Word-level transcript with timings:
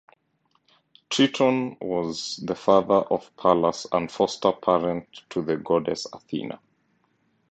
Triton 1.11 1.77
was 1.79 2.37
the 2.37 2.55
father 2.55 2.95
of 3.11 3.29
Pallas 3.37 3.85
and 3.91 4.11
foster 4.11 4.51
parent 4.51 5.07
to 5.29 5.43
the 5.43 5.57
goddess 5.57 6.07
Athena. 6.11 6.59